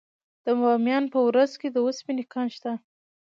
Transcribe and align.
د 0.45 0.47
بامیان 0.59 1.03
په 1.13 1.19
ورس 1.27 1.51
کې 1.61 1.69
د 1.71 1.77
وسپنې 1.87 2.23
کان 2.33 2.47
شته. 2.55 2.71